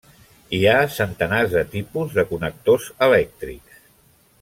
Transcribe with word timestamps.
Hi 0.59 0.61
ha 0.69 0.77
centenars 0.93 1.53
de 1.57 1.63
tipus 1.75 2.19
de 2.19 2.27
connectors 2.33 2.93
elèctrics. 3.11 3.83